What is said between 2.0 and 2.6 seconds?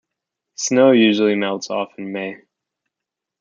May.